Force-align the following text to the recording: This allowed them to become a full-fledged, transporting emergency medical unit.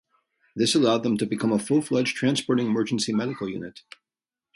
This 0.55 0.73
allowed 0.73 1.03
them 1.03 1.15
to 1.19 1.27
become 1.27 1.51
a 1.51 1.59
full-fledged, 1.59 2.15
transporting 2.17 2.65
emergency 2.65 3.13
medical 3.13 3.47
unit. 3.47 3.81